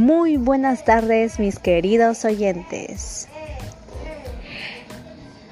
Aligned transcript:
Muy 0.00 0.38
buenas 0.38 0.86
tardes 0.86 1.38
mis 1.38 1.58
queridos 1.58 2.24
oyentes. 2.24 3.28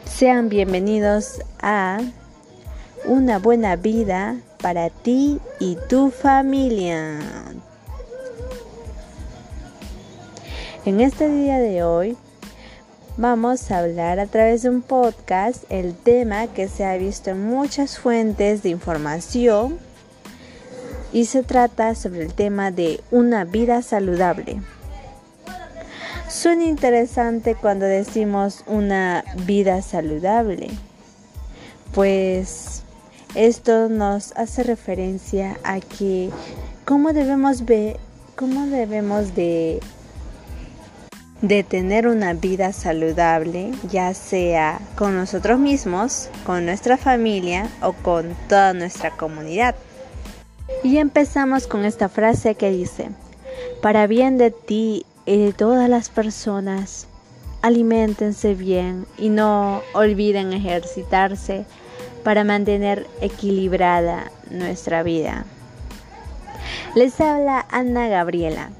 Sean 0.06 0.48
bienvenidos 0.48 1.42
a 1.60 2.00
Una 3.04 3.38
buena 3.40 3.76
vida 3.76 4.38
para 4.62 4.88
ti 4.88 5.38
y 5.60 5.76
tu 5.90 6.10
familia. 6.10 7.20
En 10.86 11.02
este 11.02 11.28
día 11.28 11.58
de 11.58 11.82
hoy 11.82 12.16
vamos 13.18 13.70
a 13.70 13.80
hablar 13.80 14.18
a 14.18 14.24
través 14.28 14.62
de 14.62 14.70
un 14.70 14.80
podcast 14.80 15.64
el 15.68 15.94
tema 15.94 16.46
que 16.46 16.68
se 16.68 16.86
ha 16.86 16.96
visto 16.96 17.28
en 17.28 17.44
muchas 17.44 17.98
fuentes 17.98 18.62
de 18.62 18.70
información 18.70 19.78
y 21.12 21.26
se 21.26 21.42
trata 21.42 21.94
sobre 21.94 22.22
el 22.24 22.34
tema 22.34 22.70
de 22.70 23.00
una 23.10 23.44
vida 23.44 23.82
saludable. 23.82 24.60
Suena 26.28 26.64
interesante 26.64 27.54
cuando 27.54 27.86
decimos 27.86 28.62
una 28.66 29.24
vida 29.46 29.80
saludable, 29.80 30.68
pues 31.94 32.82
esto 33.34 33.88
nos 33.88 34.36
hace 34.36 34.62
referencia 34.62 35.58
a 35.64 35.80
que 35.80 36.30
cómo 36.84 37.12
debemos 37.12 37.64
ver, 37.64 37.98
cómo 38.36 38.66
debemos 38.66 39.34
de 39.34 39.80
de 41.40 41.62
tener 41.62 42.08
una 42.08 42.32
vida 42.32 42.72
saludable, 42.72 43.70
ya 43.90 44.12
sea 44.12 44.80
con 44.96 45.16
nosotros 45.16 45.58
mismos, 45.58 46.28
con 46.44 46.66
nuestra 46.66 46.96
familia 46.96 47.68
o 47.80 47.92
con 47.92 48.34
toda 48.48 48.72
nuestra 48.74 49.10
comunidad. 49.12 49.76
Y 50.82 50.98
empezamos 50.98 51.66
con 51.66 51.84
esta 51.84 52.08
frase 52.08 52.54
que 52.54 52.70
dice, 52.70 53.10
para 53.82 54.06
bien 54.06 54.38
de 54.38 54.50
ti 54.50 55.04
y 55.26 55.44
de 55.44 55.52
todas 55.52 55.88
las 55.88 56.08
personas, 56.08 57.06
aliméntense 57.62 58.54
bien 58.54 59.06
y 59.16 59.30
no 59.30 59.82
olviden 59.94 60.52
ejercitarse 60.52 61.64
para 62.22 62.44
mantener 62.44 63.06
equilibrada 63.20 64.30
nuestra 64.50 65.02
vida. 65.02 65.44
Les 66.94 67.20
habla 67.20 67.66
Ana 67.70 68.08
Gabriela 68.08 68.70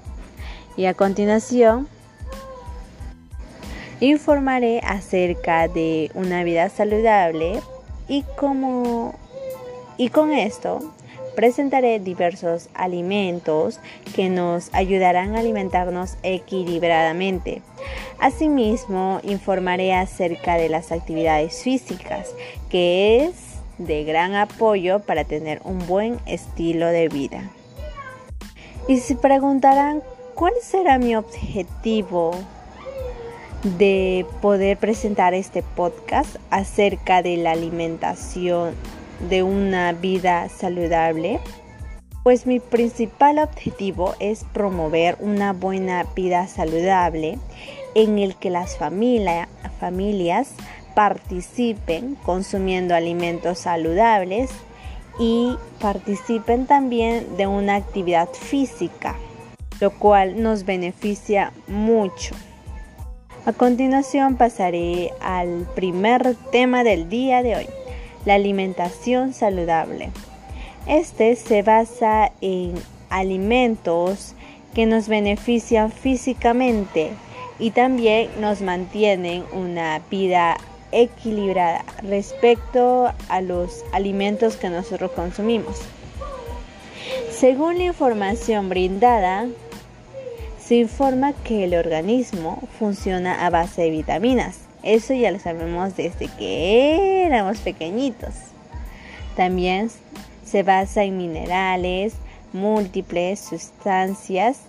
y 0.77 0.86
a 0.86 0.95
continuación 0.95 1.89
informaré 4.00 4.80
acerca 4.80 5.67
de 5.69 6.11
una 6.14 6.45
vida 6.45 6.69
saludable 6.69 7.61
y 8.06 8.25
cómo 8.36 9.14
y 9.97 10.11
con 10.11 10.33
esto 10.33 10.95
presentaré 11.39 12.00
diversos 12.00 12.69
alimentos 12.75 13.78
que 14.17 14.28
nos 14.28 14.75
ayudarán 14.75 15.36
a 15.36 15.39
alimentarnos 15.39 16.17
equilibradamente. 16.25 17.62
Asimismo, 18.19 19.20
informaré 19.22 19.95
acerca 19.95 20.56
de 20.56 20.69
las 20.69 20.91
actividades 20.91 21.62
físicas, 21.62 22.34
que 22.70 23.25
es 23.25 23.34
de 23.78 24.03
gran 24.03 24.34
apoyo 24.34 24.98
para 24.98 25.22
tener 25.22 25.61
un 25.62 25.86
buen 25.86 26.19
estilo 26.27 26.89
de 26.89 27.08
vida. 27.08 27.48
Y 28.89 28.98
se 28.98 29.14
preguntarán, 29.14 30.02
¿cuál 30.34 30.55
será 30.61 30.98
mi 30.98 31.14
objetivo 31.14 32.33
de 33.78 34.27
poder 34.42 34.77
presentar 34.77 35.34
este 35.34 35.62
podcast 35.62 36.34
acerca 36.50 37.23
de 37.23 37.36
la 37.36 37.52
alimentación 37.52 38.75
de 39.20 39.42
una 39.42 39.92
vida 39.92 40.48
saludable? 40.48 41.41
Pues 42.22 42.47
mi 42.47 42.61
principal 42.61 43.38
objetivo 43.38 44.14
es 44.20 44.45
promover 44.52 45.17
una 45.20 45.52
buena 45.52 46.05
vida 46.14 46.46
saludable 46.46 47.39
en 47.95 48.18
el 48.18 48.36
que 48.36 48.51
las 48.51 48.77
familias 48.77 50.51
participen 50.95 52.17
consumiendo 52.24 52.95
alimentos 52.95 53.61
saludables 53.61 54.51
y 55.18 55.57
participen 55.80 56.67
también 56.67 57.36
de 57.36 57.46
una 57.46 57.77
actividad 57.77 58.28
física, 58.28 59.17
lo 59.80 59.90
cual 59.90 60.42
nos 60.42 60.64
beneficia 60.64 61.52
mucho. 61.67 62.34
A 63.46 63.52
continuación 63.52 64.36
pasaré 64.36 65.12
al 65.20 65.67
primer 65.74 66.36
tema 66.52 66.84
del 66.84 67.08
día 67.08 67.42
de 67.42 67.57
hoy 67.57 67.67
la 68.24 68.34
alimentación 68.34 69.33
saludable. 69.33 70.11
Este 70.86 71.36
se 71.36 71.62
basa 71.62 72.33
en 72.40 72.74
alimentos 73.11 74.34
que 74.74 74.86
nos 74.86 75.08
benefician 75.08 75.90
físicamente 75.90 77.11
y 77.58 77.70
también 77.73 78.30
nos 78.40 78.62
mantienen 78.62 79.45
una 79.52 80.01
vida 80.11 80.57
equilibrada 80.92 81.84
respecto 82.02 83.12
a 83.28 83.40
los 83.40 83.84
alimentos 83.92 84.57
que 84.57 84.68
nosotros 84.70 85.11
consumimos. 85.12 85.80
Según 87.30 87.78
la 87.78 87.84
información 87.84 88.68
brindada, 88.68 89.46
se 90.58 90.77
informa 90.77 91.33
que 91.33 91.64
el 91.64 91.74
organismo 91.74 92.62
funciona 92.78 93.46
a 93.46 93.51
base 93.51 93.83
de 93.83 93.90
vitaminas, 93.90 94.67
eso 94.83 95.14
ya 95.14 95.30
lo 95.30 95.39
sabemos 95.39 95.96
desde 95.96 96.28
que 96.28 97.24
éramos 97.24 97.58
pequeñitos. 97.58 98.34
También 99.36 99.90
se 100.44 100.62
basa 100.62 101.05
en 101.05 101.16
minerales, 101.16 102.14
múltiples 102.52 103.40
sustancias 103.40 104.61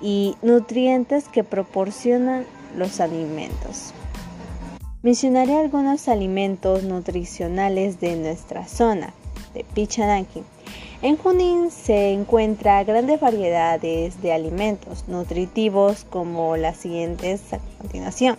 y 0.00 0.36
nutrientes 0.42 1.28
que 1.28 1.44
proporcionan 1.44 2.46
los 2.76 3.00
alimentos. 3.00 3.92
Mencionaré 5.02 5.56
algunos 5.56 6.08
alimentos 6.08 6.82
nutricionales 6.82 8.00
de 8.00 8.16
nuestra 8.16 8.66
zona, 8.66 9.12
de 9.52 9.64
Pichanaki. 9.74 10.42
En 11.02 11.16
Junín 11.18 11.70
se 11.70 12.12
encuentran 12.12 12.86
grandes 12.86 13.20
variedades 13.20 14.22
de 14.22 14.32
alimentos 14.32 15.04
nutritivos 15.06 16.04
como 16.04 16.56
las 16.56 16.78
siguientes 16.78 17.52
a 17.52 17.58
continuación 17.78 18.38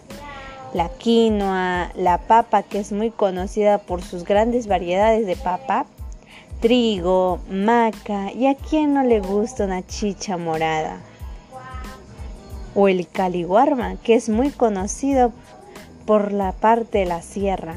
la 0.76 0.90
quinoa, 0.90 1.94
la 1.96 2.18
papa 2.18 2.62
que 2.62 2.80
es 2.80 2.92
muy 2.92 3.10
conocida 3.10 3.78
por 3.78 4.02
sus 4.02 4.26
grandes 4.26 4.68
variedades 4.68 5.26
de 5.26 5.38
papa, 5.38 5.86
trigo, 6.60 7.40
maca 7.50 8.34
y 8.34 8.48
a 8.48 8.56
quien 8.56 8.94
no 8.94 9.02
le 9.02 9.22
gusta 9.22 9.64
una 9.64 9.88
chicha 9.88 10.36
morada. 10.36 10.98
O 12.76 12.90
el 12.90 13.08
caliguarma 13.08 13.96
que 14.04 14.16
es 14.16 14.28
muy 14.28 14.50
conocido 14.50 15.32
por 16.06 16.34
la 16.34 16.52
parte 16.52 16.98
de 16.98 17.06
la 17.06 17.22
sierra. 17.22 17.76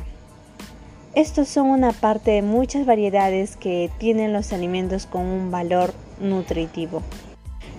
Estos 1.15 1.47
son 1.47 1.69
una 1.69 1.93
parte 1.93 2.33
de 2.33 2.43
muchas 2.43 2.85
variedades 2.85 3.57
que 3.57 3.93
tienen 3.99 4.33
los 4.33 4.53
alimentos 4.53 5.07
con 5.07 5.25
un 5.25 5.53
valor 5.53 5.95
nutritivo. 6.21 7.03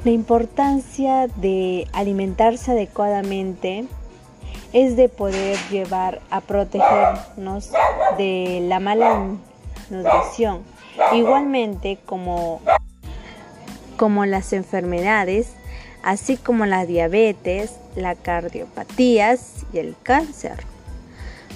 La 0.06 0.12
importancia 0.12 1.28
de 1.28 1.90
alimentarse 1.91 2.72
adecuadamente 2.72 3.86
es 4.74 4.96
de 4.96 5.09
poder 5.09 5.57
llevar 5.69 6.22
a 6.30 6.41
protegernos 6.41 7.72
de 8.18 8.59
la 8.63 8.80
mala 8.80 9.28
nutrición. 9.90 10.63
Igualmente 11.13 11.97
como, 12.06 12.62
como 13.97 14.25
las 14.25 14.53
enfermedades, 14.53 15.53
así 16.03 16.38
como 16.38 16.66
la 16.66 16.85
diabetes, 16.85 17.74
la 17.96 18.16
cardiopatías 18.16 19.66
y 19.74 19.80
el 19.80 19.96
cáncer. 20.03 20.63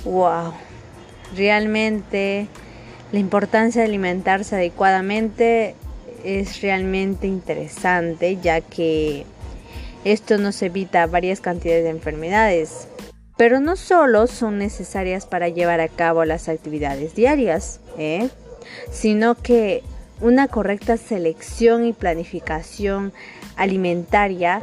¡Wow! 0.05 0.53
Realmente 1.35 2.47
la 3.11 3.19
importancia 3.19 3.81
de 3.81 3.87
alimentarse 3.87 4.55
adecuadamente 4.55 5.75
es 6.23 6.61
realmente 6.61 7.27
interesante 7.27 8.37
ya 8.41 8.61
que 8.61 9.25
esto 10.03 10.37
nos 10.37 10.61
evita 10.61 11.05
varias 11.05 11.39
cantidades 11.39 11.83
de 11.83 11.89
enfermedades 11.89 12.87
pero 13.37 13.59
no 13.59 13.75
solo 13.75 14.27
son 14.27 14.59
necesarias 14.59 15.25
para 15.25 15.49
llevar 15.49 15.79
a 15.81 15.87
cabo 15.87 16.25
las 16.25 16.49
actividades 16.49 17.15
diarias, 17.15 17.79
¿eh? 17.97 18.29
sino 18.91 19.35
que 19.35 19.83
una 20.21 20.47
correcta 20.47 20.97
selección 20.97 21.85
y 21.85 21.93
planificación 21.93 23.11
alimentaria 23.55 24.61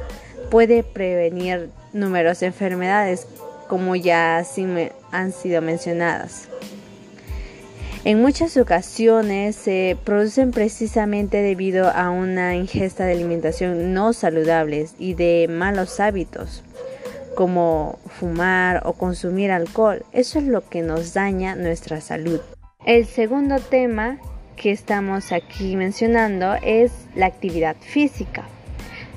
puede 0.51 0.83
prevenir 0.83 1.71
numerosas 1.93 2.45
enfermedades, 2.45 3.27
como 3.69 3.97
ya 3.97 4.45
han 5.13 5.33
sido 5.33 5.63
mencionadas. 5.63 6.49
En 8.05 8.23
muchas 8.23 8.57
ocasiones 8.57 9.57
se 9.57 9.99
producen 10.05 10.53
precisamente 10.53 11.43
debido 11.43 11.91
a 11.91 12.09
una 12.11 12.57
ingesta 12.57 13.05
de 13.05 13.13
alimentación 13.13 13.93
no 13.93 14.15
saludables 14.15 14.95
y 14.99 15.13
de 15.15 15.49
malos 15.51 16.01
hábitos 16.01 16.63
como 17.41 17.99
fumar 18.05 18.83
o 18.85 18.93
consumir 18.93 19.51
alcohol. 19.51 20.05
Eso 20.13 20.41
es 20.41 20.45
lo 20.45 20.69
que 20.69 20.83
nos 20.83 21.15
daña 21.15 21.55
nuestra 21.55 22.03
salud. 22.03 22.39
El 22.85 23.07
segundo 23.07 23.61
tema 23.61 24.19
que 24.57 24.73
estamos 24.73 25.33
aquí 25.33 25.75
mencionando 25.75 26.53
es 26.63 26.93
la 27.15 27.25
actividad 27.25 27.77
física. 27.81 28.45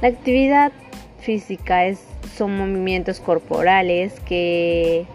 La 0.02 0.08
actividad 0.08 0.72
física 1.20 1.86
es, 1.86 2.00
son 2.38 2.58
movimientos 2.58 3.20
corporales 3.20 4.18
que 4.22 5.06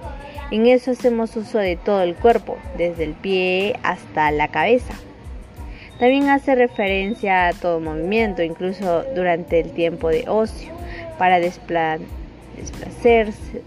en 0.50 0.66
eso 0.66 0.90
hacemos 0.90 1.34
uso 1.34 1.56
de 1.56 1.76
todo 1.76 2.02
el 2.02 2.14
cuerpo, 2.14 2.58
desde 2.76 3.04
el 3.04 3.14
pie 3.14 3.80
hasta 3.84 4.30
la 4.32 4.48
cabeza. 4.48 4.92
También 5.98 6.28
hace 6.28 6.54
referencia 6.54 7.48
a 7.48 7.52
todo 7.54 7.80
movimiento, 7.80 8.42
incluso 8.42 9.04
durante 9.14 9.60
el 9.60 9.72
tiempo 9.72 10.10
de 10.10 10.28
ocio, 10.28 10.74
para 11.16 11.40
desplazarse, 12.60 13.62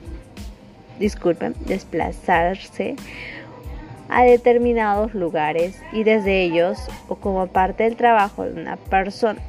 disculpen, 1.00 1.56
desplazarse 1.66 2.96
a 4.10 4.24
determinados 4.24 5.14
lugares 5.14 5.82
y 5.94 6.04
desde 6.04 6.44
ellos 6.44 6.78
o 7.08 7.16
como 7.16 7.48
parte 7.48 7.84
del 7.84 7.96
trabajo 7.96 8.44
de 8.44 8.62
una 8.62 8.76
persona. 8.76 9.42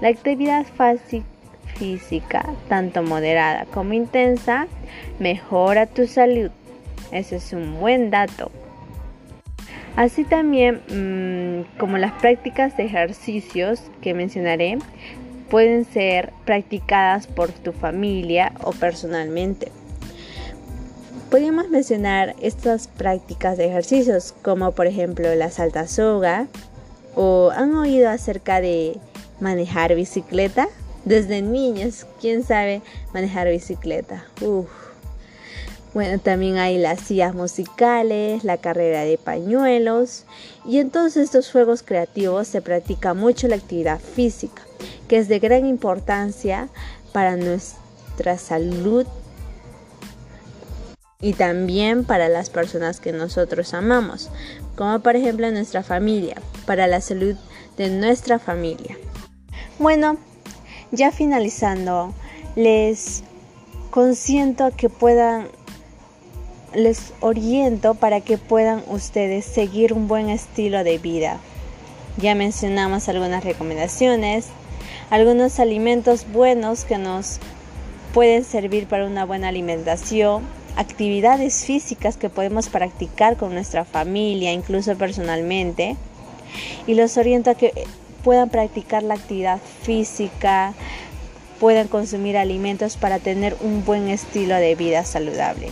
La 0.00 0.08
actividad 0.08 0.66
física, 1.78 2.44
tanto 2.68 3.02
moderada 3.02 3.66
como 3.66 3.92
intensa, 3.92 4.66
mejora 5.18 5.86
tu 5.86 6.06
salud. 6.06 6.50
Ese 7.12 7.36
es 7.36 7.52
un 7.52 7.78
buen 7.78 8.10
dato. 8.10 8.50
Así 9.94 10.24
también 10.24 10.82
mm, 10.88 11.78
como 11.78 11.96
las 11.96 12.12
prácticas 12.12 12.76
de 12.76 12.84
ejercicios 12.84 13.82
que 14.02 14.12
mencionaré 14.12 14.78
pueden 15.50 15.84
ser 15.84 16.32
practicadas 16.44 17.26
por 17.26 17.50
tu 17.50 17.72
familia 17.72 18.52
o 18.62 18.72
personalmente. 18.72 19.70
Podríamos 21.30 21.68
mencionar 21.68 22.34
estas 22.40 22.88
prácticas 22.88 23.58
de 23.58 23.66
ejercicios 23.66 24.34
como 24.42 24.72
por 24.72 24.86
ejemplo 24.86 25.34
la 25.34 25.50
salta 25.50 25.86
soga 25.86 26.46
o 27.14 27.50
han 27.54 27.74
oído 27.74 28.08
acerca 28.08 28.60
de 28.60 28.98
manejar 29.40 29.94
bicicleta. 29.94 30.68
Desde 31.04 31.42
niños, 31.42 32.06
¿quién 32.20 32.42
sabe 32.42 32.82
manejar 33.12 33.48
bicicleta? 33.48 34.24
Bueno, 35.96 36.18
también 36.18 36.58
hay 36.58 36.76
las 36.76 37.00
sillas 37.00 37.34
musicales, 37.34 38.44
la 38.44 38.58
carrera 38.58 39.00
de 39.00 39.16
pañuelos 39.16 40.24
y 40.66 40.78
en 40.78 40.90
todos 40.90 41.16
estos 41.16 41.50
juegos 41.50 41.82
creativos 41.82 42.48
se 42.48 42.60
practica 42.60 43.14
mucho 43.14 43.48
la 43.48 43.56
actividad 43.56 43.98
física, 43.98 44.60
que 45.08 45.16
es 45.16 45.26
de 45.28 45.38
gran 45.38 45.64
importancia 45.64 46.68
para 47.14 47.38
nuestra 47.38 48.36
salud 48.36 49.06
y 51.18 51.32
también 51.32 52.04
para 52.04 52.28
las 52.28 52.50
personas 52.50 53.00
que 53.00 53.12
nosotros 53.12 53.72
amamos, 53.72 54.28
como 54.76 55.00
por 55.00 55.16
ejemplo 55.16 55.50
nuestra 55.50 55.82
familia, 55.82 56.36
para 56.66 56.86
la 56.88 57.00
salud 57.00 57.36
de 57.78 57.88
nuestra 57.88 58.38
familia. 58.38 58.98
Bueno, 59.78 60.18
ya 60.92 61.10
finalizando, 61.10 62.12
les 62.54 63.22
consiento 63.90 64.72
que 64.76 64.90
puedan, 64.90 65.48
les 66.76 67.14
oriento 67.20 67.94
para 67.94 68.20
que 68.20 68.36
puedan 68.36 68.84
ustedes 68.88 69.46
seguir 69.46 69.94
un 69.94 70.08
buen 70.08 70.28
estilo 70.28 70.84
de 70.84 70.98
vida. 70.98 71.38
Ya 72.18 72.34
mencionamos 72.34 73.08
algunas 73.08 73.42
recomendaciones, 73.42 74.48
algunos 75.08 75.58
alimentos 75.58 76.30
buenos 76.30 76.84
que 76.84 76.98
nos 76.98 77.38
pueden 78.12 78.44
servir 78.44 78.86
para 78.86 79.06
una 79.06 79.24
buena 79.24 79.48
alimentación, 79.48 80.42
actividades 80.76 81.64
físicas 81.64 82.18
que 82.18 82.28
podemos 82.28 82.68
practicar 82.68 83.38
con 83.38 83.54
nuestra 83.54 83.86
familia, 83.86 84.52
incluso 84.52 84.96
personalmente. 84.96 85.96
Y 86.86 86.94
los 86.94 87.16
oriento 87.16 87.50
a 87.50 87.54
que 87.54 87.72
puedan 88.22 88.50
practicar 88.50 89.02
la 89.02 89.14
actividad 89.14 89.60
física, 89.82 90.74
puedan 91.58 91.88
consumir 91.88 92.36
alimentos 92.36 92.98
para 92.98 93.18
tener 93.18 93.56
un 93.62 93.82
buen 93.82 94.08
estilo 94.08 94.56
de 94.56 94.74
vida 94.74 95.04
saludable. 95.04 95.70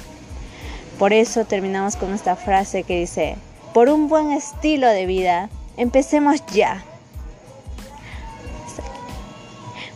Por 0.99 1.13
eso 1.13 1.45
terminamos 1.45 1.97
con 1.97 2.15
esta 2.15 2.37
frase 2.37 2.85
que 2.85 3.01
dice, 3.01 3.37
por 3.73 3.89
un 3.89 4.09
buen 4.09 4.31
estilo 4.31 4.89
de 4.89 5.07
vida, 5.07 5.51
empecemos 5.77 6.45
ya. 6.53 6.85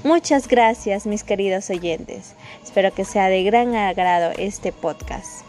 Muchas 0.05 0.49
gracias 0.49 1.07
mis 1.07 1.25
queridos 1.25 1.71
oyentes. 1.71 2.35
Espero 2.65 2.93
que 2.93 3.05
sea 3.05 3.29
de 3.29 3.43
gran 3.45 3.75
agrado 3.75 4.33
este 4.39 4.73
podcast 4.73 5.43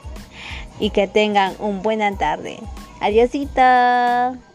y 0.80 0.90
que 0.92 1.08
tengan 1.08 1.56
una 1.60 1.82
buena 1.82 2.18
tarde. 2.18 2.58
Adiósito. 3.00 4.49